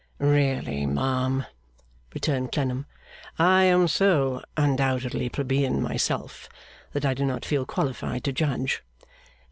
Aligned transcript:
'Really, 0.17 0.87
ma'am,' 0.87 1.45
returned 2.11 2.51
Clennam, 2.51 2.87
'I 3.37 3.63
am 3.65 3.87
so 3.87 4.41
undoubtedly 4.57 5.29
plebeian 5.29 5.79
myself, 5.79 6.49
that 6.93 7.05
I 7.05 7.13
do 7.13 7.23
not 7.23 7.45
feel 7.45 7.67
qualified 7.67 8.23
to 8.23 8.31
judge. 8.33 8.81